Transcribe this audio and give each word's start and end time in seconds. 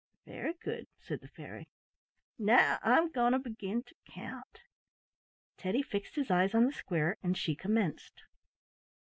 "Very 0.25 0.53
good," 0.53 0.87
said 0.97 1.21
the 1.21 1.27
fairy. 1.27 1.67
"Now 2.39 2.79
I'm 2.81 3.11
going 3.11 3.33
to 3.33 3.37
begin 3.37 3.83
to 3.83 3.93
count." 4.09 4.61
Teddy 5.57 5.83
fixed 5.83 6.15
his 6.15 6.31
eyes 6.31 6.55
on 6.55 6.65
the 6.65 6.73
square 6.73 7.17
and 7.21 7.37
she 7.37 7.53
commenced. 7.55 8.23